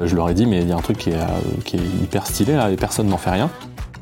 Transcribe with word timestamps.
Je 0.00 0.16
leur 0.16 0.30
ai 0.30 0.34
dit, 0.34 0.46
mais 0.46 0.62
il 0.62 0.68
y 0.68 0.72
a 0.72 0.76
un 0.76 0.80
truc 0.80 0.96
qui 0.96 1.10
est, 1.10 1.14
euh, 1.14 1.26
qui 1.64 1.76
est 1.76 2.02
hyper 2.02 2.26
stylé 2.26 2.54
là, 2.54 2.70
et 2.70 2.76
personne 2.76 3.06
n'en 3.06 3.18
fait 3.18 3.30
rien. 3.30 3.50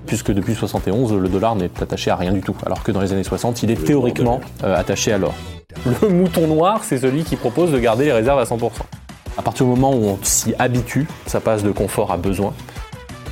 Puisque 0.06 0.32
depuis 0.32 0.54
71, 0.54 1.12
le 1.12 1.28
dollar 1.28 1.56
n'est 1.56 1.70
attaché 1.82 2.10
à 2.10 2.16
rien 2.16 2.32
du 2.32 2.40
tout. 2.40 2.56
Alors 2.64 2.82
que 2.82 2.92
dans 2.92 3.00
les 3.00 3.12
années 3.12 3.24
60, 3.24 3.62
il 3.62 3.70
est 3.70 3.84
théoriquement 3.84 4.40
euh, 4.64 4.76
attaché 4.76 5.12
à 5.12 5.18
l'or. 5.18 5.34
Le 6.02 6.08
mouton 6.08 6.46
noir, 6.46 6.82
c'est 6.84 6.98
celui 6.98 7.24
qui 7.24 7.36
propose 7.36 7.72
de 7.72 7.78
garder 7.78 8.06
les 8.06 8.12
réserves 8.12 8.38
à 8.38 8.44
100%. 8.44 8.70
À 9.36 9.42
partir 9.42 9.66
du 9.66 9.70
moment 9.70 9.92
où 9.92 10.04
on 10.04 10.18
s'y 10.22 10.54
habitue, 10.58 11.06
ça 11.26 11.40
passe 11.40 11.62
de 11.62 11.70
confort 11.70 12.10
à 12.10 12.16
besoin. 12.16 12.54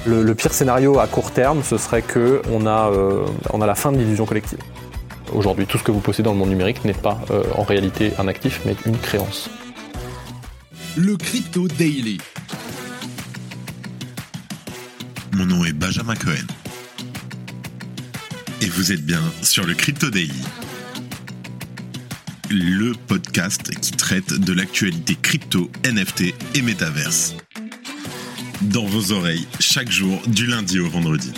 Le, 0.04 0.22
le 0.22 0.34
pire 0.34 0.52
scénario 0.52 0.98
à 0.98 1.06
court 1.06 1.30
terme, 1.30 1.62
ce 1.64 1.78
serait 1.78 2.02
qu'on 2.02 2.66
a, 2.66 2.90
euh, 2.90 3.24
on 3.52 3.60
a 3.60 3.66
la 3.66 3.74
fin 3.74 3.90
de 3.90 3.98
l'illusion 3.98 4.26
collective. 4.26 4.58
Aujourd'hui, 5.34 5.66
tout 5.66 5.78
ce 5.78 5.82
que 5.82 5.90
vous 5.90 6.00
possédez 6.00 6.24
dans 6.24 6.32
le 6.32 6.38
monde 6.38 6.50
numérique 6.50 6.84
n'est 6.84 6.94
pas 6.94 7.18
euh, 7.30 7.42
en 7.56 7.62
réalité 7.62 8.12
un 8.18 8.28
actif, 8.28 8.60
mais 8.64 8.76
une 8.86 8.96
créance. 8.98 9.50
Le 10.96 11.16
Crypto 11.16 11.66
Daily. 11.66 12.18
Mon 15.36 15.44
nom 15.44 15.66
est 15.66 15.74
Benjamin 15.74 16.14
Cohen. 16.14 16.46
Et 18.62 18.70
vous 18.70 18.90
êtes 18.90 19.04
bien 19.04 19.20
sur 19.42 19.66
le 19.66 19.74
Crypto 19.74 20.08
Daily. 20.08 20.32
Le 22.48 22.94
podcast 23.06 23.70
qui 23.78 23.90
traite 23.92 24.32
de 24.32 24.54
l'actualité 24.54 25.14
crypto, 25.20 25.70
NFT 25.84 26.32
et 26.54 26.62
métaverse. 26.62 27.34
Dans 28.62 28.86
vos 28.86 29.12
oreilles, 29.12 29.46
chaque 29.60 29.90
jour, 29.90 30.22
du 30.26 30.46
lundi 30.46 30.80
au 30.80 30.88
vendredi. 30.88 31.34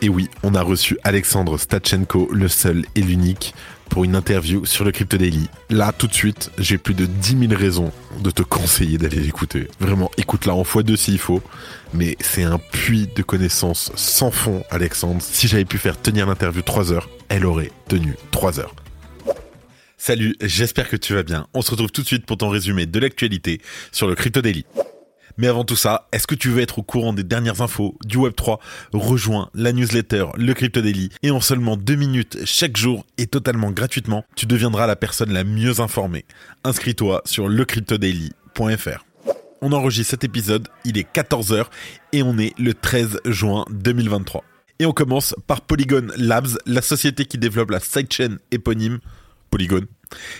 Et 0.00 0.08
oui, 0.08 0.28
on 0.44 0.54
a 0.54 0.62
reçu 0.62 0.96
Alexandre 1.02 1.58
Stachenko, 1.58 2.28
le 2.32 2.46
seul 2.46 2.84
et 2.94 3.02
l'unique, 3.02 3.52
pour 3.98 4.04
une 4.04 4.14
interview 4.14 4.64
sur 4.64 4.84
le 4.84 4.92
Crypto 4.92 5.16
Daily. 5.16 5.48
Là, 5.70 5.90
tout 5.90 6.06
de 6.06 6.14
suite, 6.14 6.52
j'ai 6.56 6.78
plus 6.78 6.94
de 6.94 7.04
10 7.04 7.48
000 7.48 7.60
raisons 7.60 7.90
de 8.22 8.30
te 8.30 8.44
conseiller 8.44 8.96
d'aller 8.96 9.18
l'écouter. 9.18 9.66
Vraiment, 9.80 10.08
écoute-la 10.16 10.54
en 10.54 10.62
fois 10.62 10.84
deux 10.84 10.94
s'il 10.94 11.18
faut. 11.18 11.42
Mais 11.94 12.16
c'est 12.20 12.44
un 12.44 12.58
puits 12.58 13.08
de 13.12 13.22
connaissances 13.24 13.90
sans 13.96 14.30
fond, 14.30 14.62
Alexandre. 14.70 15.20
Si 15.20 15.48
j'avais 15.48 15.64
pu 15.64 15.78
faire 15.78 16.00
tenir 16.00 16.28
l'interview 16.28 16.62
3 16.62 16.92
heures, 16.92 17.08
elle 17.28 17.44
aurait 17.44 17.72
tenu 17.88 18.14
3 18.30 18.60
heures. 18.60 18.76
Salut, 19.96 20.36
j'espère 20.40 20.88
que 20.88 20.94
tu 20.94 21.14
vas 21.14 21.24
bien. 21.24 21.48
On 21.52 21.60
se 21.60 21.72
retrouve 21.72 21.90
tout 21.90 22.02
de 22.02 22.06
suite 22.06 22.24
pour 22.24 22.36
ton 22.36 22.50
résumé 22.50 22.86
de 22.86 23.00
l'actualité 23.00 23.60
sur 23.90 24.06
le 24.06 24.14
Crypto 24.14 24.40
Daily. 24.40 24.64
Mais 25.38 25.46
avant 25.46 25.64
tout 25.64 25.76
ça, 25.76 26.08
est-ce 26.12 26.26
que 26.26 26.34
tu 26.34 26.50
veux 26.50 26.60
être 26.60 26.80
au 26.80 26.82
courant 26.82 27.12
des 27.12 27.22
dernières 27.22 27.62
infos 27.62 27.96
du 28.04 28.18
Web3 28.18 28.58
Rejoins 28.92 29.50
la 29.54 29.72
newsletter 29.72 30.26
Le 30.36 30.52
Crypto 30.52 30.80
Daily 30.80 31.10
et 31.22 31.30
en 31.30 31.40
seulement 31.40 31.76
deux 31.76 31.94
minutes 31.94 32.38
chaque 32.44 32.76
jour 32.76 33.06
et 33.18 33.28
totalement 33.28 33.70
gratuitement, 33.70 34.24
tu 34.34 34.46
deviendras 34.46 34.88
la 34.88 34.96
personne 34.96 35.32
la 35.32 35.44
mieux 35.44 35.78
informée. 35.80 36.24
Inscris-toi 36.64 37.22
sur 37.24 37.48
lecryptodaily.fr. 37.48 39.04
On 39.62 39.72
enregistre 39.72 40.10
cet 40.10 40.24
épisode, 40.24 40.68
il 40.84 40.98
est 40.98 41.08
14h 41.14 41.66
et 42.12 42.22
on 42.24 42.36
est 42.38 42.58
le 42.58 42.74
13 42.74 43.20
juin 43.24 43.64
2023. 43.70 44.42
Et 44.80 44.86
on 44.86 44.92
commence 44.92 45.36
par 45.46 45.60
Polygon 45.60 46.08
Labs, 46.16 46.58
la 46.66 46.82
société 46.82 47.26
qui 47.26 47.38
développe 47.38 47.70
la 47.70 47.80
sidechain 47.80 48.38
éponyme 48.50 48.98
Polygon, 49.50 49.86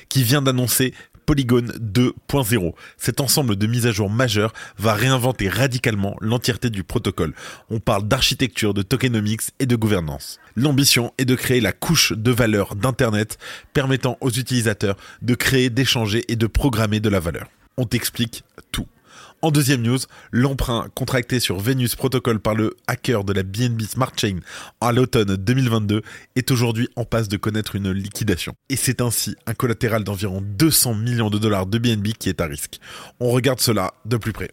qui 0.08 0.24
vient 0.24 0.42
d'annoncer 0.42 0.92
Polygon 1.28 1.66
2.0. 1.78 2.72
Cet 2.96 3.20
ensemble 3.20 3.56
de 3.56 3.66
mises 3.66 3.86
à 3.86 3.92
jour 3.92 4.08
majeures 4.08 4.54
va 4.78 4.94
réinventer 4.94 5.50
radicalement 5.50 6.16
l'entièreté 6.22 6.70
du 6.70 6.84
protocole. 6.84 7.34
On 7.68 7.80
parle 7.80 8.08
d'architecture, 8.08 8.72
de 8.72 8.80
tokenomics 8.80 9.42
et 9.58 9.66
de 9.66 9.76
gouvernance. 9.76 10.40
L'ambition 10.56 11.12
est 11.18 11.26
de 11.26 11.34
créer 11.34 11.60
la 11.60 11.72
couche 11.72 12.14
de 12.14 12.30
valeur 12.30 12.76
d'Internet 12.76 13.36
permettant 13.74 14.16
aux 14.22 14.30
utilisateurs 14.30 14.96
de 15.20 15.34
créer, 15.34 15.68
d'échanger 15.68 16.24
et 16.28 16.36
de 16.36 16.46
programmer 16.46 16.98
de 16.98 17.10
la 17.10 17.20
valeur. 17.20 17.48
On 17.76 17.84
t'explique 17.84 18.42
tout. 18.72 18.86
En 19.41 19.53
deuxième 19.53 19.83
news, 19.83 19.98
l'emprunt 20.33 20.89
contracté 20.97 21.39
sur 21.39 21.61
Venus 21.61 21.94
Protocol 21.94 22.41
par 22.41 22.56
le 22.56 22.74
hacker 22.89 23.23
de 23.23 23.33
la 23.33 23.45
BNB 23.45 23.83
Smart 23.83 24.11
Chain 24.17 24.40
à 24.80 24.90
l'automne 24.90 25.36
2022 25.36 26.02
est 26.35 26.51
aujourd'hui 26.51 26.89
en 26.96 27.05
passe 27.05 27.29
de 27.29 27.36
connaître 27.36 27.77
une 27.77 27.92
liquidation. 27.92 28.55
Et 28.68 28.74
c'est 28.74 29.01
ainsi 29.01 29.36
un 29.46 29.55
collatéral 29.55 30.02
d'environ 30.02 30.42
200 30.42 30.95
millions 30.95 31.30
de 31.30 31.39
dollars 31.39 31.67
de 31.67 31.79
BNB 31.79 32.08
qui 32.18 32.29
est 32.29 32.40
à 32.40 32.46
risque. 32.46 32.80
On 33.20 33.30
regarde 33.30 33.61
cela 33.61 33.95
de 34.07 34.17
plus 34.17 34.33
près. 34.33 34.51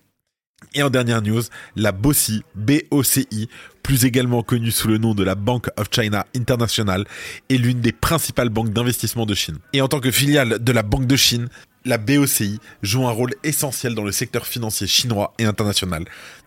Et 0.76 0.84
en 0.84 0.92
dernière 0.92 1.24
news, 1.24 1.42
la 1.76 1.92
BOCI, 1.92 2.44
BOCI, 2.54 3.50
plus 3.82 4.06
également 4.06 4.44
connue 4.44 4.72
sous 4.72 4.88
le 4.88 5.00
nom 5.00 5.16
de 5.16 5.24
la 5.24 5.34
Bank 5.34 5.68
of 5.78 5.88
China 5.92 6.28
International, 6.36 7.06
est 7.50 7.58
l'une 7.58 7.82
des 7.82 7.92
principales 7.92 8.50
banques 8.50 8.72
d'investissement 8.72 9.26
de 9.26 9.34
Chine. 9.34 9.58
Et 9.74 9.82
en 9.82 9.88
tant 9.88 10.00
que 10.00 10.12
filiale 10.12 10.60
de 10.64 10.72
la 10.72 10.84
Banque 10.84 11.08
de 11.08 11.16
Chine, 11.16 11.50
la 11.86 11.98
BOCI 11.98 12.60
joue 12.82 13.08
un 13.08 13.12
rôle 13.12 13.34
essentiel 13.44 13.96
dans 13.96 14.04
le 14.04 14.12
secteur 14.12 14.48
financier 14.48 14.88
chinois 14.88 15.34
et 15.38 15.46
international. 15.46 16.06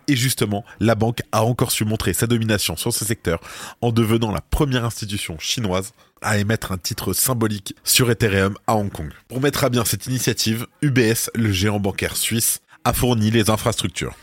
Et 0.09 0.17
justement, 0.17 0.65
la 0.81 0.95
banque 0.95 1.21
a 1.33 1.45
encore 1.45 1.71
su 1.71 1.85
montrer 1.85 2.13
sa 2.13 2.27
domination 2.27 2.77
sur 2.77 2.93
ce 2.93 3.05
secteur 3.05 3.41
en 3.81 3.93
devenant 3.93 4.33
la 4.33 4.41
première 4.41 4.85
institution 4.85 5.39
chinoise 5.39 5.93
à 6.23 6.39
émettre 6.39 6.73
un 6.73 6.79
titre 6.79 7.13
symbolique 7.13 7.77
sur 7.85 8.11
Ethereum 8.11 8.57
à 8.67 8.75
Hong 8.75 8.91
Kong. 8.91 9.13
Pour 9.29 9.41
mettre 9.41 9.65
à 9.65 9.69
bien 9.69 9.85
cette 9.85 10.07
initiative, 10.07 10.67
UBS, 10.83 11.31
le 11.35 11.53
géant 11.53 11.79
bancaire 11.79 12.17
suisse, 12.17 12.61
a 12.85 12.93
fourni 12.93 13.31
les 13.31 13.51
infrastructures. 13.51 14.17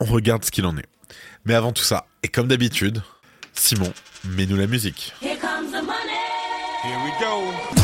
On 0.00 0.06
regarde 0.06 0.44
ce 0.44 0.50
qu'il 0.50 0.66
en 0.66 0.76
est. 0.78 0.88
Mais 1.44 1.54
avant 1.54 1.72
tout 1.72 1.84
ça, 1.84 2.06
et 2.22 2.28
comme 2.28 2.48
d'habitude, 2.48 3.02
Simon, 3.52 3.92
mets-nous 4.24 4.56
la 4.56 4.66
musique. 4.66 5.12
Here 5.20 5.36
comes 5.38 5.70
the 5.70 5.84
money. 5.84 6.14
Here 6.82 6.98
we 7.04 7.12
go. 7.20 7.83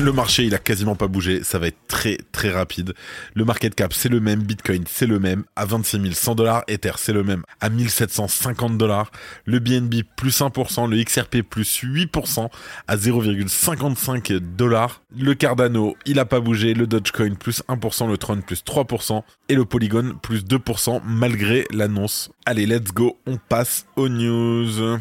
Le 0.00 0.12
marché, 0.12 0.44
il 0.44 0.54
a 0.54 0.58
quasiment 0.58 0.94
pas 0.94 1.08
bougé. 1.08 1.42
Ça 1.42 1.58
va 1.58 1.66
être 1.66 1.86
très, 1.88 2.18
très 2.30 2.50
rapide. 2.50 2.94
Le 3.34 3.44
market 3.44 3.74
cap, 3.74 3.92
c'est 3.92 4.08
le 4.08 4.20
même. 4.20 4.42
Bitcoin, 4.42 4.84
c'est 4.86 5.06
le 5.06 5.18
même. 5.18 5.44
À 5.56 5.64
26 5.64 6.14
100 6.14 6.36
dollars. 6.36 6.62
Ether, 6.68 6.92
c'est 6.96 7.12
le 7.12 7.24
même. 7.24 7.42
À 7.60 7.68
1750 7.68 8.78
dollars. 8.78 9.10
Le 9.44 9.58
BNB, 9.58 10.02
plus 10.16 10.40
1%. 10.40 10.88
Le 10.88 11.02
XRP, 11.02 11.42
plus 11.42 11.82
8%. 11.82 12.48
À 12.86 12.96
0,55 12.96 14.38
dollars. 14.38 15.02
Le 15.16 15.34
Cardano, 15.34 15.96
il 16.06 16.20
a 16.20 16.24
pas 16.24 16.40
bougé. 16.40 16.74
Le 16.74 16.86
Dogecoin, 16.86 17.34
plus 17.34 17.62
1%. 17.68 18.08
Le 18.08 18.16
Tron, 18.16 18.40
plus 18.40 18.62
3%. 18.64 19.22
Et 19.48 19.54
le 19.54 19.64
Polygon, 19.64 20.14
plus 20.22 20.44
2%, 20.44 21.00
malgré 21.04 21.66
l'annonce. 21.72 22.30
Allez, 22.46 22.66
let's 22.66 22.92
go. 22.92 23.18
On 23.26 23.36
passe 23.36 23.86
aux 23.96 24.08
news. 24.08 24.98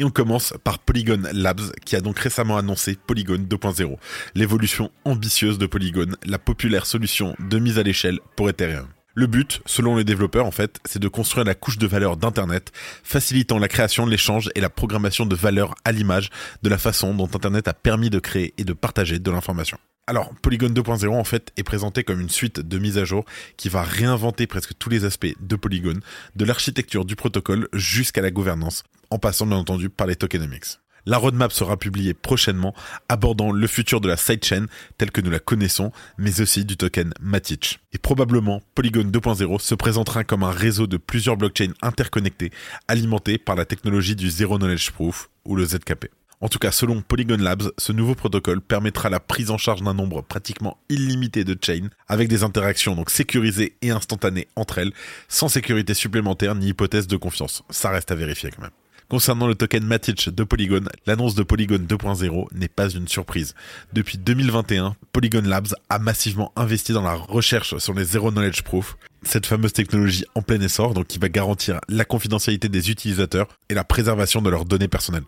Et 0.00 0.04
on 0.04 0.10
commence 0.10 0.54
par 0.62 0.78
Polygon 0.78 1.22
Labs, 1.32 1.72
qui 1.84 1.96
a 1.96 2.00
donc 2.00 2.20
récemment 2.20 2.56
annoncé 2.56 2.96
Polygon 3.06 3.38
2.0, 3.38 3.96
l'évolution 4.36 4.92
ambitieuse 5.04 5.58
de 5.58 5.66
Polygon, 5.66 6.14
la 6.24 6.38
populaire 6.38 6.86
solution 6.86 7.34
de 7.40 7.58
mise 7.58 7.80
à 7.80 7.82
l'échelle 7.82 8.20
pour 8.36 8.48
Ethereum. 8.48 8.86
Le 9.14 9.26
but, 9.26 9.60
selon 9.66 9.96
les 9.96 10.04
développeurs 10.04 10.46
en 10.46 10.52
fait, 10.52 10.78
c'est 10.84 11.00
de 11.00 11.08
construire 11.08 11.44
la 11.44 11.56
couche 11.56 11.78
de 11.78 11.88
valeur 11.88 12.16
d'Internet, 12.16 12.70
facilitant 13.02 13.58
la 13.58 13.66
création, 13.66 14.06
l'échange 14.06 14.48
et 14.54 14.60
la 14.60 14.70
programmation 14.70 15.26
de 15.26 15.34
valeur 15.34 15.74
à 15.84 15.90
l'image 15.90 16.30
de 16.62 16.68
la 16.68 16.78
façon 16.78 17.12
dont 17.12 17.28
Internet 17.34 17.66
a 17.66 17.74
permis 17.74 18.10
de 18.10 18.20
créer 18.20 18.54
et 18.56 18.62
de 18.62 18.72
partager 18.72 19.18
de 19.18 19.30
l'information. 19.32 19.78
Alors, 20.08 20.32
Polygon 20.40 20.70
2.0 20.70 21.10
en 21.10 21.22
fait 21.22 21.52
est 21.58 21.62
présenté 21.62 22.02
comme 22.02 22.22
une 22.22 22.30
suite 22.30 22.60
de 22.60 22.78
mises 22.78 22.96
à 22.96 23.04
jour 23.04 23.26
qui 23.58 23.68
va 23.68 23.82
réinventer 23.82 24.46
presque 24.46 24.72
tous 24.78 24.88
les 24.88 25.04
aspects 25.04 25.34
de 25.38 25.54
Polygon, 25.54 26.00
de 26.34 26.44
l'architecture 26.46 27.04
du 27.04 27.14
protocole 27.14 27.68
jusqu'à 27.74 28.22
la 28.22 28.30
gouvernance, 28.30 28.84
en 29.10 29.18
passant 29.18 29.44
bien 29.44 29.58
entendu 29.58 29.90
par 29.90 30.06
les 30.06 30.16
tokenomics. 30.16 30.78
La 31.04 31.18
roadmap 31.18 31.52
sera 31.52 31.76
publiée 31.76 32.14
prochainement, 32.14 32.74
abordant 33.10 33.52
le 33.52 33.66
futur 33.66 34.00
de 34.00 34.08
la 34.08 34.16
sidechain 34.16 34.64
telle 34.96 35.10
que 35.10 35.20
nous 35.20 35.30
la 35.30 35.40
connaissons, 35.40 35.92
mais 36.16 36.40
aussi 36.40 36.64
du 36.64 36.78
token 36.78 37.12
Matic. 37.20 37.78
Et 37.92 37.98
probablement, 37.98 38.62
Polygon 38.74 39.10
2.0 39.10 39.60
se 39.60 39.74
présentera 39.74 40.24
comme 40.24 40.42
un 40.42 40.50
réseau 40.50 40.86
de 40.86 40.96
plusieurs 40.96 41.36
blockchains 41.36 41.74
interconnectés, 41.82 42.50
alimentés 42.88 43.36
par 43.36 43.56
la 43.56 43.66
technologie 43.66 44.16
du 44.16 44.30
Zero 44.30 44.56
Knowledge 44.56 44.90
Proof, 44.90 45.28
ou 45.44 45.54
le 45.54 45.66
ZKP. 45.66 46.06
En 46.40 46.48
tout 46.48 46.60
cas, 46.60 46.70
selon 46.70 47.02
Polygon 47.02 47.38
Labs, 47.38 47.72
ce 47.78 47.90
nouveau 47.90 48.14
protocole 48.14 48.60
permettra 48.60 49.10
la 49.10 49.18
prise 49.18 49.50
en 49.50 49.58
charge 49.58 49.82
d'un 49.82 49.94
nombre 49.94 50.22
pratiquement 50.22 50.78
illimité 50.88 51.42
de 51.42 51.58
chains, 51.60 51.88
avec 52.06 52.28
des 52.28 52.44
interactions 52.44 52.94
donc 52.94 53.10
sécurisées 53.10 53.74
et 53.82 53.90
instantanées 53.90 54.46
entre 54.54 54.78
elles, 54.78 54.92
sans 55.26 55.48
sécurité 55.48 55.94
supplémentaire 55.94 56.54
ni 56.54 56.68
hypothèse 56.68 57.08
de 57.08 57.16
confiance. 57.16 57.64
Ça 57.70 57.90
reste 57.90 58.12
à 58.12 58.14
vérifier 58.14 58.52
quand 58.52 58.62
même. 58.62 58.70
Concernant 59.08 59.48
le 59.48 59.54
token 59.54 59.84
Matic 59.84 60.28
de 60.28 60.44
Polygon, 60.44 60.84
l'annonce 61.06 61.34
de 61.34 61.42
Polygon 61.42 61.78
2.0 61.78 62.48
n'est 62.54 62.68
pas 62.68 62.90
une 62.90 63.08
surprise. 63.08 63.54
Depuis 63.94 64.18
2021, 64.18 64.96
Polygon 65.12 65.42
Labs 65.44 65.74
a 65.88 65.98
massivement 65.98 66.52
investi 66.56 66.92
dans 66.92 67.02
la 67.02 67.14
recherche 67.14 67.78
sur 67.78 67.94
les 67.94 68.04
Zero 68.04 68.30
Knowledge 68.30 68.62
Proof, 68.62 68.96
cette 69.22 69.46
fameuse 69.46 69.72
technologie 69.72 70.24
en 70.34 70.42
plein 70.42 70.60
essor, 70.60 70.94
donc 70.94 71.06
qui 71.06 71.18
va 71.18 71.28
garantir 71.28 71.80
la 71.88 72.04
confidentialité 72.04 72.68
des 72.68 72.90
utilisateurs 72.90 73.48
et 73.68 73.74
la 73.74 73.84
préservation 73.84 74.42
de 74.42 74.50
leurs 74.50 74.64
données 74.64 74.88
personnelles. 74.88 75.24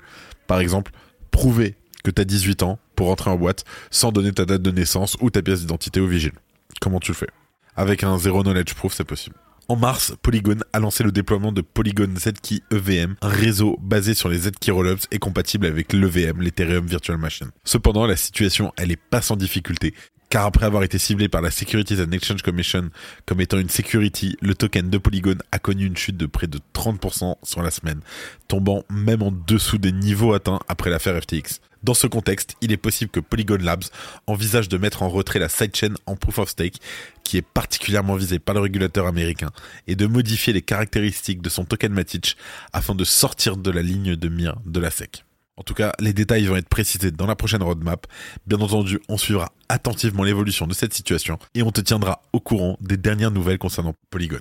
Par 0.46 0.60
exemple, 0.60 0.92
prouver 1.30 1.76
que 2.04 2.10
tu 2.10 2.20
as 2.20 2.24
18 2.24 2.62
ans 2.62 2.78
pour 2.96 3.08
rentrer 3.08 3.30
en 3.30 3.36
boîte 3.36 3.64
sans 3.90 4.12
donner 4.12 4.32
ta 4.32 4.44
date 4.44 4.62
de 4.62 4.70
naissance 4.70 5.16
ou 5.20 5.30
ta 5.30 5.42
pièce 5.42 5.60
d'identité 5.60 6.00
au 6.00 6.06
vigile. 6.06 6.32
Comment 6.80 7.00
tu 7.00 7.12
le 7.12 7.16
fais? 7.16 7.28
Avec 7.76 8.04
un 8.04 8.18
Zero 8.18 8.42
Knowledge 8.42 8.74
Proof, 8.74 8.94
c'est 8.94 9.04
possible. 9.04 9.36
En 9.68 9.76
mars, 9.76 10.14
Polygon 10.20 10.56
a 10.72 10.80
lancé 10.80 11.04
le 11.04 11.12
déploiement 11.12 11.52
de 11.52 11.60
Polygon 11.60 12.12
Zkey 12.16 12.60
EVM, 12.72 13.14
un 13.22 13.28
réseau 13.28 13.78
basé 13.80 14.14
sur 14.14 14.28
les 14.28 14.38
Zkey 14.38 14.72
Rollups 14.72 15.06
et 15.12 15.20
compatible 15.20 15.66
avec 15.66 15.92
l'EVM, 15.92 16.40
l'Ethereum 16.40 16.84
Virtual 16.86 17.16
Machine. 17.18 17.50
Cependant, 17.62 18.04
la 18.04 18.16
situation, 18.16 18.72
elle 18.76 18.90
est 18.90 18.96
pas 18.96 19.22
sans 19.22 19.36
difficulté 19.36 19.94
car 20.30 20.46
après 20.46 20.64
avoir 20.64 20.84
été 20.84 20.96
ciblé 20.96 21.28
par 21.28 21.42
la 21.42 21.50
Securities 21.50 22.00
and 22.00 22.12
Exchange 22.12 22.42
Commission 22.42 22.90
comme 23.26 23.40
étant 23.40 23.58
une 23.58 23.68
security, 23.68 24.36
le 24.40 24.54
token 24.54 24.88
de 24.88 24.96
Polygon 24.96 25.36
a 25.50 25.58
connu 25.58 25.84
une 25.84 25.96
chute 25.96 26.16
de 26.16 26.26
près 26.26 26.46
de 26.46 26.60
30% 26.72 27.34
sur 27.42 27.62
la 27.62 27.70
semaine, 27.72 28.00
tombant 28.48 28.84
même 28.88 29.22
en 29.22 29.32
dessous 29.32 29.78
des 29.78 29.92
niveaux 29.92 30.32
atteints 30.32 30.60
après 30.68 30.88
l'affaire 30.88 31.20
FTX. 31.20 31.60
Dans 31.82 31.94
ce 31.94 32.06
contexte, 32.06 32.56
il 32.60 32.72
est 32.72 32.76
possible 32.76 33.10
que 33.10 33.20
Polygon 33.20 33.58
Labs 33.60 33.84
envisage 34.26 34.68
de 34.68 34.78
mettre 34.78 35.02
en 35.02 35.08
retrait 35.08 35.38
la 35.38 35.48
sidechain 35.48 35.94
en 36.06 36.14
proof 36.14 36.38
of 36.38 36.48
stake, 36.50 36.76
qui 37.24 37.36
est 37.38 37.42
particulièrement 37.42 38.14
visée 38.14 38.38
par 38.38 38.54
le 38.54 38.60
régulateur 38.60 39.06
américain, 39.06 39.50
et 39.88 39.96
de 39.96 40.06
modifier 40.06 40.52
les 40.52 40.62
caractéristiques 40.62 41.42
de 41.42 41.48
son 41.48 41.64
token 41.64 41.92
Matic 41.92 42.36
afin 42.72 42.94
de 42.94 43.04
sortir 43.04 43.56
de 43.56 43.70
la 43.70 43.82
ligne 43.82 44.14
de 44.14 44.28
mire 44.28 44.56
de 44.64 44.78
la 44.78 44.90
SEC. 44.90 45.24
En 45.56 45.62
tout 45.62 45.74
cas, 45.74 45.92
les 46.00 46.12
détails 46.12 46.46
vont 46.46 46.56
être 46.56 46.68
précisés 46.68 47.10
dans 47.10 47.26
la 47.26 47.36
prochaine 47.36 47.62
roadmap. 47.62 48.06
Bien 48.46 48.60
entendu, 48.60 49.00
on 49.08 49.18
suivra 49.18 49.52
attentivement 49.68 50.22
l'évolution 50.22 50.66
de 50.66 50.72
cette 50.74 50.94
situation 50.94 51.38
et 51.54 51.62
on 51.62 51.70
te 51.70 51.80
tiendra 51.80 52.22
au 52.32 52.40
courant 52.40 52.78
des 52.80 52.96
dernières 52.96 53.30
nouvelles 53.30 53.58
concernant 53.58 53.94
Polygon. 54.10 54.40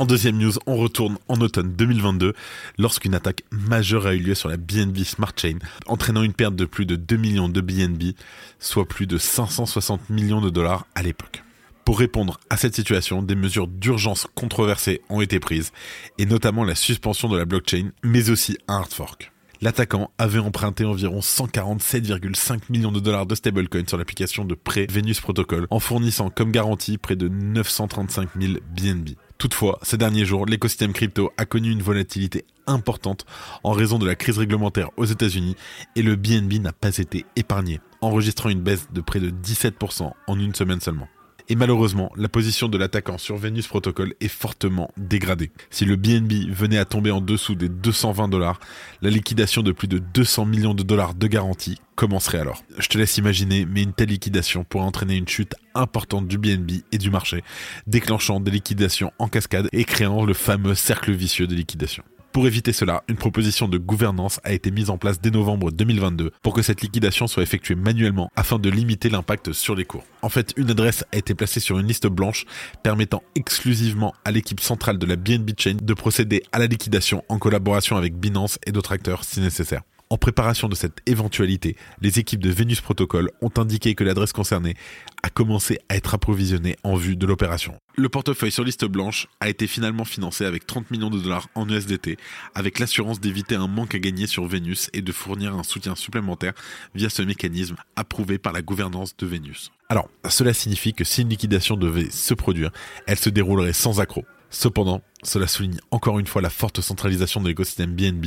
En 0.00 0.06
deuxième 0.06 0.38
news, 0.38 0.54
on 0.64 0.76
retourne 0.76 1.18
en 1.28 1.42
automne 1.42 1.74
2022 1.74 2.32
lorsqu'une 2.78 3.14
attaque 3.14 3.42
majeure 3.50 4.06
a 4.06 4.14
eu 4.14 4.18
lieu 4.18 4.34
sur 4.34 4.48
la 4.48 4.56
BNB 4.56 5.04
Smart 5.04 5.34
Chain, 5.36 5.58
entraînant 5.86 6.22
une 6.22 6.32
perte 6.32 6.56
de 6.56 6.64
plus 6.64 6.86
de 6.86 6.96
2 6.96 7.18
millions 7.18 7.50
de 7.50 7.60
BNB, 7.60 8.14
soit 8.58 8.88
plus 8.88 9.06
de 9.06 9.18
560 9.18 10.08
millions 10.08 10.40
de 10.40 10.48
dollars 10.48 10.86
à 10.94 11.02
l'époque. 11.02 11.44
Pour 11.84 11.98
répondre 11.98 12.40
à 12.48 12.56
cette 12.56 12.74
situation, 12.74 13.22
des 13.22 13.34
mesures 13.34 13.66
d'urgence 13.66 14.26
controversées 14.34 15.02
ont 15.10 15.20
été 15.20 15.38
prises, 15.38 15.70
et 16.16 16.24
notamment 16.24 16.64
la 16.64 16.76
suspension 16.76 17.28
de 17.28 17.36
la 17.36 17.44
blockchain, 17.44 17.90
mais 18.02 18.30
aussi 18.30 18.56
un 18.68 18.76
hard 18.76 18.94
fork. 18.94 19.32
L'attaquant 19.60 20.10
avait 20.16 20.38
emprunté 20.38 20.86
environ 20.86 21.20
147,5 21.20 22.60
millions 22.70 22.90
de 22.90 23.00
dollars 23.00 23.26
de 23.26 23.34
stablecoin 23.34 23.84
sur 23.86 23.98
l'application 23.98 24.46
de 24.46 24.54
prêt 24.54 24.86
Venus 24.90 25.20
Protocol 25.20 25.66
en 25.68 25.78
fournissant 25.78 26.30
comme 26.30 26.52
garantie 26.52 26.96
près 26.96 27.16
de 27.16 27.28
935 27.28 28.30
000 28.40 28.54
BNB. 28.74 29.10
Toutefois, 29.40 29.78
ces 29.80 29.96
derniers 29.96 30.26
jours, 30.26 30.44
l'écosystème 30.44 30.92
crypto 30.92 31.32
a 31.38 31.46
connu 31.46 31.70
une 31.70 31.80
volatilité 31.80 32.44
importante 32.66 33.24
en 33.64 33.72
raison 33.72 33.98
de 33.98 34.06
la 34.06 34.14
crise 34.14 34.36
réglementaire 34.36 34.90
aux 34.98 35.06
États-Unis 35.06 35.56
et 35.96 36.02
le 36.02 36.14
BNB 36.14 36.60
n'a 36.60 36.74
pas 36.74 36.98
été 36.98 37.24
épargné, 37.36 37.80
enregistrant 38.02 38.50
une 38.50 38.60
baisse 38.60 38.88
de 38.92 39.00
près 39.00 39.18
de 39.18 39.30
17% 39.30 40.12
en 40.26 40.38
une 40.38 40.54
semaine 40.54 40.82
seulement. 40.82 41.08
Et 41.50 41.56
malheureusement, 41.56 42.12
la 42.16 42.28
position 42.28 42.68
de 42.68 42.78
l'attaquant 42.78 43.18
sur 43.18 43.36
Venus 43.36 43.66
Protocol 43.66 44.14
est 44.20 44.28
fortement 44.28 44.92
dégradée. 44.96 45.50
Si 45.70 45.84
le 45.84 45.96
BNB 45.96 46.48
venait 46.48 46.78
à 46.78 46.84
tomber 46.84 47.10
en 47.10 47.20
dessous 47.20 47.56
des 47.56 47.68
220 47.68 48.28
dollars, 48.28 48.60
la 49.02 49.10
liquidation 49.10 49.62
de 49.62 49.72
plus 49.72 49.88
de 49.88 49.98
200 49.98 50.46
millions 50.46 50.74
de 50.74 50.84
dollars 50.84 51.12
de 51.14 51.26
garantie 51.26 51.80
commencerait 51.96 52.38
alors. 52.38 52.62
Je 52.78 52.86
te 52.86 52.96
laisse 52.96 53.16
imaginer, 53.16 53.66
mais 53.66 53.82
une 53.82 53.92
telle 53.92 54.10
liquidation 54.10 54.62
pourrait 54.62 54.84
entraîner 54.84 55.16
une 55.16 55.26
chute 55.26 55.56
importante 55.74 56.28
du 56.28 56.38
BNB 56.38 56.84
et 56.92 56.98
du 56.98 57.10
marché, 57.10 57.42
déclenchant 57.88 58.38
des 58.38 58.52
liquidations 58.52 59.12
en 59.18 59.26
cascade 59.26 59.66
et 59.72 59.82
créant 59.82 60.24
le 60.24 60.34
fameux 60.34 60.76
cercle 60.76 61.10
vicieux 61.10 61.48
de 61.48 61.56
liquidation. 61.56 62.04
Pour 62.32 62.46
éviter 62.46 62.72
cela, 62.72 63.02
une 63.08 63.16
proposition 63.16 63.66
de 63.66 63.76
gouvernance 63.76 64.38
a 64.44 64.52
été 64.52 64.70
mise 64.70 64.88
en 64.88 64.98
place 64.98 65.20
dès 65.20 65.32
novembre 65.32 65.72
2022 65.72 66.30
pour 66.42 66.54
que 66.54 66.62
cette 66.62 66.80
liquidation 66.80 67.26
soit 67.26 67.42
effectuée 67.42 67.74
manuellement 67.74 68.30
afin 68.36 68.60
de 68.60 68.70
limiter 68.70 69.08
l'impact 69.08 69.52
sur 69.52 69.74
les 69.74 69.84
cours. 69.84 70.04
En 70.22 70.28
fait, 70.28 70.54
une 70.56 70.70
adresse 70.70 71.04
a 71.12 71.16
été 71.16 71.34
placée 71.34 71.58
sur 71.58 71.80
une 71.80 71.88
liste 71.88 72.06
blanche 72.06 72.44
permettant 72.84 73.24
exclusivement 73.34 74.14
à 74.24 74.30
l'équipe 74.30 74.60
centrale 74.60 74.98
de 74.98 75.06
la 75.06 75.16
BNB 75.16 75.50
Chain 75.58 75.76
de 75.82 75.94
procéder 75.94 76.44
à 76.52 76.60
la 76.60 76.66
liquidation 76.66 77.24
en 77.28 77.38
collaboration 77.38 77.96
avec 77.96 78.14
Binance 78.16 78.60
et 78.64 78.70
d'autres 78.70 78.92
acteurs 78.92 79.24
si 79.24 79.40
nécessaire. 79.40 79.82
En 80.12 80.16
préparation 80.16 80.68
de 80.68 80.74
cette 80.74 81.02
éventualité, 81.06 81.76
les 82.00 82.18
équipes 82.18 82.40
de 82.40 82.50
Venus 82.50 82.80
Protocol 82.80 83.30
ont 83.42 83.52
indiqué 83.58 83.94
que 83.94 84.02
l'adresse 84.02 84.32
concernée 84.32 84.74
a 85.22 85.30
commencé 85.30 85.78
à 85.88 85.94
être 85.94 86.14
approvisionnée 86.14 86.74
en 86.82 86.96
vue 86.96 87.14
de 87.14 87.26
l'opération. 87.26 87.78
Le 87.94 88.08
portefeuille 88.08 88.50
sur 88.50 88.64
liste 88.64 88.84
blanche 88.86 89.28
a 89.38 89.48
été 89.48 89.68
finalement 89.68 90.04
financé 90.04 90.44
avec 90.44 90.66
30 90.66 90.90
millions 90.90 91.10
de 91.10 91.20
dollars 91.20 91.46
en 91.54 91.68
USDT, 91.68 92.16
avec 92.56 92.80
l'assurance 92.80 93.20
d'éviter 93.20 93.54
un 93.54 93.68
manque 93.68 93.94
à 93.94 94.00
gagner 94.00 94.26
sur 94.26 94.46
Venus 94.46 94.90
et 94.94 95.00
de 95.00 95.12
fournir 95.12 95.54
un 95.54 95.62
soutien 95.62 95.94
supplémentaire 95.94 96.54
via 96.92 97.08
ce 97.08 97.22
mécanisme 97.22 97.76
approuvé 97.94 98.38
par 98.38 98.52
la 98.52 98.62
gouvernance 98.62 99.16
de 99.16 99.26
Venus. 99.26 99.70
Alors, 99.88 100.08
cela 100.28 100.52
signifie 100.52 100.92
que 100.92 101.04
si 101.04 101.22
une 101.22 101.28
liquidation 101.28 101.76
devait 101.76 102.10
se 102.10 102.34
produire, 102.34 102.72
elle 103.06 103.18
se 103.18 103.30
déroulerait 103.30 103.72
sans 103.72 104.00
accroc. 104.00 104.24
Cependant, 104.50 105.00
cela 105.22 105.46
souligne 105.46 105.78
encore 105.92 106.18
une 106.18 106.26
fois 106.26 106.42
la 106.42 106.50
forte 106.50 106.80
centralisation 106.80 107.40
de 107.40 107.48
l'écosystème 107.48 107.94
BNB 107.94 108.26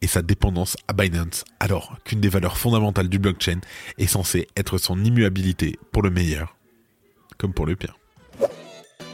et 0.00 0.06
sa 0.06 0.20
dépendance 0.20 0.76
à 0.88 0.92
Binance, 0.92 1.44
alors 1.60 1.96
qu'une 2.04 2.20
des 2.20 2.28
valeurs 2.28 2.58
fondamentales 2.58 3.08
du 3.08 3.20
blockchain 3.20 3.60
est 3.98 4.06
censée 4.06 4.48
être 4.56 4.76
son 4.78 5.02
immuabilité 5.04 5.78
pour 5.92 6.02
le 6.02 6.10
meilleur, 6.10 6.56
comme 7.38 7.54
pour 7.54 7.66
le 7.66 7.76
pire. 7.76 7.96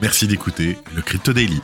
Merci 0.01 0.27
d'écouter 0.27 0.79
le 0.95 1.03
Crypto 1.03 1.33
Daily. 1.33 1.61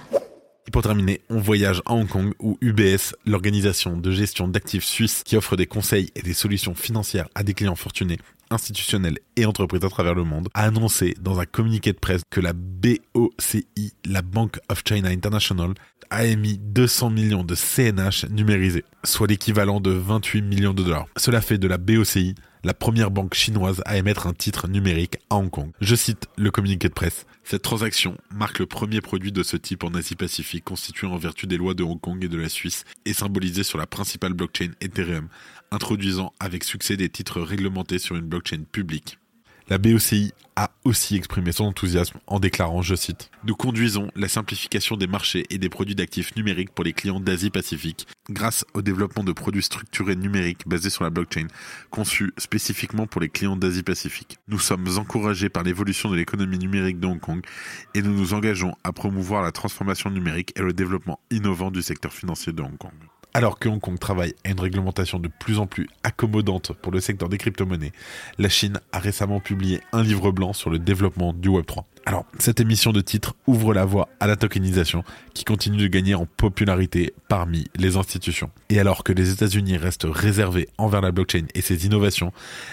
Et 0.66 0.70
pour 0.70 0.82
terminer, 0.82 1.20
on 1.30 1.38
voyage 1.38 1.82
à 1.86 1.92
Hong 1.92 2.08
Kong 2.08 2.34
où 2.40 2.58
UBS, 2.60 3.14
l'organisation 3.26 3.96
de 3.96 4.10
gestion 4.10 4.48
d'actifs 4.48 4.84
suisse 4.84 5.22
qui 5.24 5.36
offre 5.36 5.56
des 5.56 5.66
conseils 5.66 6.10
et 6.14 6.22
des 6.22 6.32
solutions 6.34 6.74
financières 6.74 7.28
à 7.34 7.42
des 7.42 7.54
clients 7.54 7.76
fortunés, 7.76 8.18
institutionnels 8.54 9.18
et 9.36 9.46
entreprises 9.46 9.84
à 9.84 9.88
travers 9.88 10.14
le 10.14 10.24
monde, 10.24 10.48
a 10.54 10.64
annoncé 10.64 11.14
dans 11.20 11.40
un 11.40 11.46
communiqué 11.46 11.92
de 11.92 11.98
presse 11.98 12.22
que 12.30 12.40
la 12.40 12.52
BOCI, 12.52 13.92
la 14.04 14.22
Bank 14.22 14.58
of 14.68 14.82
China 14.86 15.08
International, 15.08 15.74
a 16.10 16.24
émis 16.24 16.58
200 16.58 17.10
millions 17.10 17.44
de 17.44 17.54
CNH 17.54 18.26
numérisés, 18.30 18.84
soit 19.04 19.26
l'équivalent 19.26 19.80
de 19.80 19.90
28 19.90 20.42
millions 20.42 20.74
de 20.74 20.82
dollars. 20.82 21.06
Cela 21.16 21.40
fait 21.40 21.58
de 21.58 21.66
la 21.66 21.78
BOCI 21.78 22.34
la 22.64 22.72
première 22.72 23.10
banque 23.10 23.34
chinoise 23.34 23.82
à 23.84 23.98
émettre 23.98 24.26
un 24.26 24.32
titre 24.32 24.68
numérique 24.68 25.18
à 25.28 25.36
Hong 25.36 25.50
Kong. 25.50 25.70
Je 25.80 25.94
cite 25.94 26.26
le 26.36 26.50
communiqué 26.50 26.88
de 26.88 26.94
presse. 26.94 27.26
Cette 27.44 27.62
transaction 27.62 28.16
marque 28.34 28.58
le 28.58 28.66
premier 28.66 29.02
produit 29.02 29.32
de 29.32 29.42
ce 29.42 29.58
type 29.58 29.84
en 29.84 29.92
Asie-Pacifique 29.92 30.64
constitué 30.64 31.06
en 31.06 31.18
vertu 31.18 31.46
des 31.46 31.58
lois 31.58 31.74
de 31.74 31.82
Hong 31.82 32.00
Kong 32.00 32.24
et 32.24 32.28
de 32.28 32.38
la 32.38 32.48
Suisse 32.48 32.84
et 33.04 33.12
symbolisé 33.12 33.62
sur 33.62 33.76
la 33.78 33.86
principale 33.86 34.32
blockchain 34.32 34.70
Ethereum, 34.80 35.28
introduisant 35.70 36.32
avec 36.40 36.64
succès 36.64 36.96
des 36.96 37.10
titres 37.10 37.42
réglementés 37.42 37.98
sur 37.98 38.16
une 38.16 38.26
blockchain 38.26 38.62
publique. 38.72 39.18
La 39.70 39.78
BOCI 39.78 40.34
a 40.56 40.70
aussi 40.84 41.16
exprimé 41.16 41.50
son 41.50 41.64
enthousiasme 41.64 42.18
en 42.26 42.38
déclarant, 42.38 42.82
je 42.82 42.94
cite, 42.94 43.30
Nous 43.44 43.56
conduisons 43.56 44.10
la 44.14 44.28
simplification 44.28 44.98
des 44.98 45.06
marchés 45.06 45.46
et 45.48 45.56
des 45.56 45.70
produits 45.70 45.94
d'actifs 45.94 46.36
numériques 46.36 46.72
pour 46.72 46.84
les 46.84 46.92
clients 46.92 47.18
d'Asie-Pacifique 47.18 48.06
grâce 48.28 48.66
au 48.74 48.82
développement 48.82 49.24
de 49.24 49.32
produits 49.32 49.62
structurés 49.62 50.16
numériques 50.16 50.68
basés 50.68 50.90
sur 50.90 51.02
la 51.02 51.08
blockchain, 51.08 51.46
conçus 51.90 52.34
spécifiquement 52.36 53.06
pour 53.06 53.22
les 53.22 53.30
clients 53.30 53.56
d'Asie-Pacifique. 53.56 54.36
Nous 54.48 54.58
sommes 54.58 54.86
encouragés 54.98 55.48
par 55.48 55.62
l'évolution 55.62 56.10
de 56.10 56.16
l'économie 56.16 56.58
numérique 56.58 57.00
de 57.00 57.06
Hong 57.06 57.20
Kong 57.20 57.42
et 57.94 58.02
nous 58.02 58.12
nous 58.12 58.34
engageons 58.34 58.74
à 58.84 58.92
promouvoir 58.92 59.42
la 59.42 59.50
transformation 59.50 60.10
numérique 60.10 60.52
et 60.56 60.62
le 60.62 60.74
développement 60.74 61.20
innovant 61.30 61.70
du 61.70 61.80
secteur 61.80 62.12
financier 62.12 62.52
de 62.52 62.60
Hong 62.60 62.76
Kong. 62.76 62.92
Alors 63.36 63.58
que 63.58 63.68
Hong 63.68 63.80
Kong 63.80 63.98
travaille 63.98 64.32
à 64.44 64.50
une 64.50 64.60
réglementation 64.60 65.18
de 65.18 65.26
plus 65.26 65.58
en 65.58 65.66
plus 65.66 65.88
accommodante 66.04 66.72
pour 66.72 66.92
le 66.92 67.00
secteur 67.00 67.28
des 67.28 67.36
crypto-monnaies, 67.36 67.90
la 68.38 68.48
Chine 68.48 68.78
a 68.92 69.00
récemment 69.00 69.40
publié 69.40 69.80
un 69.92 70.04
livre 70.04 70.30
blanc 70.30 70.52
sur 70.52 70.70
le 70.70 70.78
développement 70.78 71.32
du 71.32 71.48
Web3. 71.48 71.82
Alors, 72.06 72.26
cette 72.38 72.60
émission 72.60 72.92
de 72.92 73.00
titre 73.00 73.34
ouvre 73.48 73.74
la 73.74 73.84
voie 73.84 74.08
à 74.20 74.28
la 74.28 74.36
tokenisation 74.36 75.02
qui 75.32 75.42
continue 75.42 75.78
de 75.78 75.88
gagner 75.88 76.14
en 76.14 76.26
popularité 76.26 77.12
parmi 77.26 77.64
les 77.74 77.96
institutions. 77.96 78.50
Et 78.68 78.78
alors 78.78 79.02
que 79.02 79.12
les 79.12 79.32
États-Unis 79.32 79.78
restent 79.78 80.06
réservés 80.08 80.68
envers 80.78 81.00
la 81.00 81.10
blockchain 81.10 81.46
et 81.54 81.60
ses 81.60 81.86
innovations, 81.86 82.32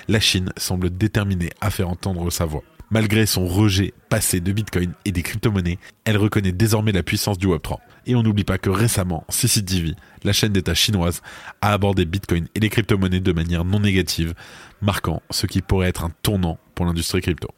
la 0.10 0.20
Chine 0.20 0.54
semble 0.58 0.96
déterminée 0.96 1.50
à 1.60 1.72
faire 1.72 1.90
entendre 1.90 2.30
sa 2.30 2.46
voix. 2.46 2.62
Malgré 2.92 3.26
son 3.26 3.48
rejet 3.48 3.96
passé 4.10 4.42
de 4.42 4.52
Bitcoin 4.52 4.94
et 5.06 5.12
des 5.12 5.24
crypto-monnaies, 5.24 5.80
elle 6.06 6.18
reconnaît 6.18 6.52
désormais 6.52 6.92
la 6.92 7.02
puissance 7.02 7.40
du 7.40 7.48
Web3. 7.48 7.78
Et 8.06 8.16
on 8.16 8.24
n'oublie 8.24 8.44
pas 8.44 8.58
que 8.58 8.70
récemment, 8.70 9.26
CCTV, 9.30 9.96
la 10.24 10.34
chaîne 10.34 10.54
d'État 10.54 10.74
chinoise, 10.74 11.22
a 11.62 11.74
abordé 11.74 12.06
Bitcoin 12.06 12.48
et 12.56 12.60
les 12.60 12.70
crypto-monnaies 12.70 13.20
de 13.20 13.32
manière 13.32 13.64
non 13.64 13.80
négative, 13.80 14.34
marquant 14.82 15.22
ce 15.30 15.46
qui 15.46 15.62
pourrait 15.62 15.90
être 15.90 16.04
un 16.04 16.12
tournant 16.24 16.58
pour 16.74 16.86
l'industrie 16.86 17.22
crypto. 17.22 17.50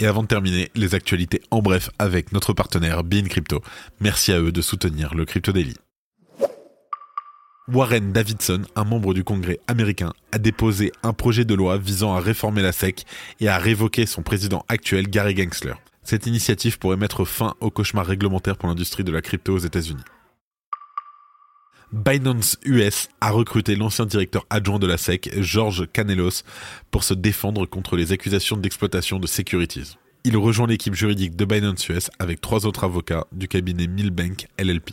Et 0.00 0.06
avant 0.06 0.22
de 0.22 0.28
terminer, 0.28 0.70
les 0.74 0.94
actualités 0.94 1.42
en 1.50 1.62
bref 1.62 1.90
avec 1.98 2.32
notre 2.32 2.52
partenaire 2.52 3.04
Bean 3.04 3.24
Crypto. 3.28 3.62
Merci 4.00 4.32
à 4.32 4.40
eux 4.40 4.50
de 4.50 4.60
soutenir 4.60 5.14
le 5.14 5.24
Crypto 5.24 5.52
Daily. 5.52 5.76
Warren 7.68 8.12
Davidson, 8.12 8.62
un 8.74 8.84
membre 8.84 9.14
du 9.14 9.22
Congrès 9.22 9.60
américain, 9.68 10.12
a 10.32 10.38
déposé 10.38 10.90
un 11.04 11.12
projet 11.12 11.44
de 11.44 11.54
loi 11.54 11.78
visant 11.78 12.14
à 12.14 12.20
réformer 12.20 12.62
la 12.62 12.72
SEC 12.72 13.04
et 13.38 13.48
à 13.48 13.58
révoquer 13.58 14.04
son 14.06 14.22
président 14.22 14.64
actuel 14.68 15.08
Gary 15.08 15.36
Gensler. 15.36 15.74
Cette 16.02 16.26
initiative 16.26 16.78
pourrait 16.78 16.96
mettre 16.96 17.24
fin 17.24 17.54
au 17.60 17.70
cauchemar 17.70 18.06
réglementaire 18.06 18.56
pour 18.56 18.68
l'industrie 18.68 19.04
de 19.04 19.12
la 19.12 19.22
crypto 19.22 19.54
aux 19.54 19.58
États-Unis. 19.58 20.02
Binance 21.92 22.56
US 22.64 23.10
a 23.20 23.30
recruté 23.30 23.76
l'ancien 23.76 24.06
directeur 24.06 24.46
adjoint 24.48 24.78
de 24.78 24.86
la 24.86 24.96
SEC, 24.96 25.30
George 25.42 25.86
Canelos, 25.92 26.42
pour 26.90 27.04
se 27.04 27.12
défendre 27.12 27.66
contre 27.66 27.96
les 27.96 28.12
accusations 28.12 28.56
d'exploitation 28.56 29.18
de 29.18 29.26
securities. 29.26 29.98
Il 30.24 30.36
rejoint 30.38 30.66
l'équipe 30.66 30.94
juridique 30.94 31.36
de 31.36 31.44
Binance 31.44 31.86
US 31.90 32.10
avec 32.18 32.40
trois 32.40 32.64
autres 32.64 32.84
avocats 32.84 33.26
du 33.32 33.46
cabinet 33.46 33.88
Milbank 33.88 34.46
LLP. 34.58 34.92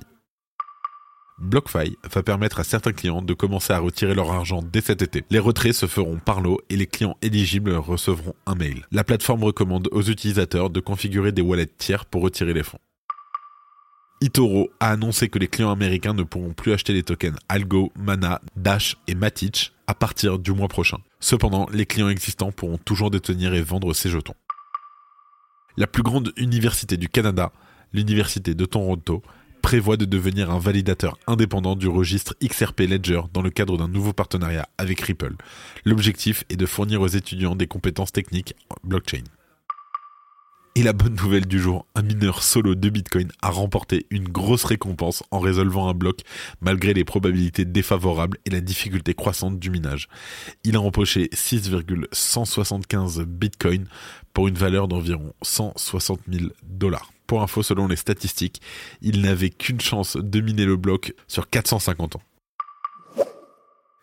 BlockFi 1.40 1.98
va 2.12 2.24
permettre 2.24 2.60
à 2.60 2.64
certains 2.64 2.92
clients 2.92 3.22
de 3.22 3.34
commencer 3.34 3.74
à 3.74 3.80
retirer 3.80 4.14
leur 4.14 4.32
argent 4.32 4.62
dès 4.62 4.82
cet 4.82 5.02
été. 5.02 5.24
Les 5.30 5.40
retraits 5.40 5.74
se 5.74 5.86
feront 5.86 6.18
par 6.18 6.42
lot 6.42 6.60
et 6.70 6.76
les 6.76 6.88
clients 6.88 7.18
éligibles 7.22 7.74
recevront 7.76 8.36
un 8.46 8.56
mail. 8.56 8.86
La 8.92 9.04
plateforme 9.04 9.44
recommande 9.44 9.88
aux 9.92 10.04
utilisateurs 10.04 10.70
de 10.70 10.80
configurer 10.80 11.32
des 11.32 11.42
wallets 11.42 11.66
tiers 11.66 12.06
pour 12.06 12.22
retirer 12.22 12.54
les 12.54 12.64
fonds. 12.64 12.80
Itoro 14.22 14.70
a 14.82 14.92
annoncé 14.92 15.30
que 15.30 15.40
les 15.40 15.48
clients 15.48 15.72
américains 15.72 16.14
ne 16.14 16.24
pourront 16.24 16.54
plus 16.54 16.74
acheter 16.74 16.92
les 16.92 17.04
tokens 17.04 17.38
Algo, 17.48 17.94
Mana, 17.96 18.42
Dash 18.58 18.98
et 19.08 19.16
Matic 19.16 19.72
à 19.88 19.94
partir 19.94 20.40
du 20.40 20.52
mois 20.52 20.68
prochain. 20.68 20.98
Cependant, 21.22 21.68
les 21.72 21.86
clients 21.86 22.10
existants 22.10 22.52
pourront 22.52 22.78
toujours 22.78 23.12
détenir 23.12 23.54
et 23.54 23.62
vendre 23.62 23.94
ces 23.94 24.10
jetons. 24.10 24.36
La 25.78 25.88
plus 25.88 26.04
grande 26.04 26.34
université 26.36 26.98
du 26.98 27.08
Canada, 27.08 27.54
l'université 27.94 28.54
de 28.54 28.66
Toronto, 28.66 29.24
prévoit 29.62 29.98
de 29.98 30.06
devenir 30.06 30.52
un 30.52 30.60
validateur 30.60 31.18
indépendant 31.28 31.76
du 31.76 31.88
registre 31.88 32.36
XRP 32.44 32.82
Ledger 32.82 33.22
dans 33.34 33.42
le 33.42 33.50
cadre 33.50 33.78
d'un 33.78 33.88
nouveau 33.88 34.14
partenariat 34.14 34.68
avec 34.78 35.02
Ripple. 35.02 35.36
L'objectif 35.86 36.44
est 36.50 36.58
de 36.58 36.66
fournir 36.66 37.02
aux 37.02 37.08
étudiants 37.08 37.56
des 37.56 37.68
compétences 37.68 38.12
techniques 38.12 38.56
en 38.70 38.76
blockchain. 38.88 39.24
Et 40.76 40.84
la 40.84 40.94
bonne 40.94 41.16
nouvelle 41.16 41.46
du 41.46 41.60
jour, 41.60 41.86
un 41.96 42.04
mineur 42.04 42.42
solo 42.42 42.74
de 42.74 42.90
Bitcoin 42.90 43.30
a 43.42 43.50
remporté 43.50 44.06
une 44.12 44.30
grosse 44.30 44.64
récompense 44.64 45.24
en 45.30 45.40
résolvant 45.40 45.90
un 45.90 45.94
bloc 45.94 46.22
malgré 46.62 46.94
les 46.94 47.04
probabilités 47.04 47.66
défavorables 47.66 48.38
et 48.46 48.50
la 48.50 48.62
difficulté 48.62 49.14
croissante 49.14 49.60
du 49.60 49.72
minage. 49.72 50.08
Il 50.64 50.78
a 50.78 50.82
empoché 50.82 51.30
6,175 51.34 53.26
Bitcoin 53.28 53.88
pour 54.34 54.48
une 54.48 54.56
valeur 54.56 54.88
d'environ 54.88 55.34
160 55.42 56.22
000 56.32 56.46
dollars. 56.64 57.12
Pour 57.30 57.44
info, 57.44 57.62
selon 57.62 57.88
les 57.88 57.96
statistiques, 57.96 58.60
il 59.04 59.22
n'avait 59.22 59.52
qu'une 59.52 59.80
chance 59.80 60.18
de 60.18 60.42
miner 60.42 60.66
le 60.66 60.78
bloc 60.78 61.14
sur 61.28 61.48
450 61.48 62.16
ans. 62.16 62.22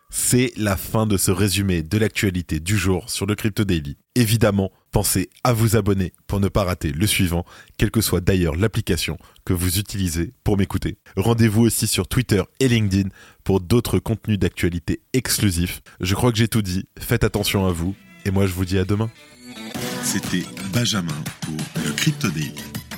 C'est 0.09 0.53
la 0.55 0.77
fin 0.77 1.05
de 1.05 1.17
ce 1.17 1.31
résumé 1.31 1.83
de 1.83 1.97
l'actualité 1.97 2.61
du 2.61 2.77
jour 2.77 3.09
sur 3.09 3.25
le 3.25 3.35
Crypto 3.35 3.65
Daily. 3.65 3.97
Évidemment, 4.15 4.71
pensez 4.91 5.29
à 5.43 5.51
vous 5.51 5.75
abonner 5.75 6.13
pour 6.25 6.39
ne 6.39 6.47
pas 6.47 6.63
rater 6.63 6.93
le 6.93 7.05
suivant, 7.05 7.43
quelle 7.77 7.91
que 7.91 7.99
soit 7.99 8.21
d'ailleurs 8.21 8.55
l'application 8.55 9.17
que 9.43 9.51
vous 9.51 9.77
utilisez 9.77 10.31
pour 10.45 10.57
m'écouter. 10.57 10.97
Rendez-vous 11.17 11.63
aussi 11.63 11.85
sur 11.85 12.07
Twitter 12.07 12.43
et 12.61 12.69
LinkedIn 12.69 13.09
pour 13.43 13.59
d'autres 13.59 13.99
contenus 13.99 14.39
d'actualité 14.39 15.01
exclusifs. 15.11 15.81
Je 15.99 16.15
crois 16.15 16.31
que 16.31 16.37
j'ai 16.37 16.47
tout 16.47 16.61
dit, 16.61 16.85
faites 16.97 17.25
attention 17.25 17.65
à 17.65 17.73
vous, 17.73 17.93
et 18.23 18.31
moi 18.31 18.47
je 18.47 18.53
vous 18.53 18.63
dis 18.63 18.77
à 18.77 18.85
demain. 18.85 19.09
C'était 20.01 20.45
Benjamin 20.71 21.21
pour 21.41 21.57
le 21.85 21.91
Crypto 21.91 22.29
Daily. 22.29 22.76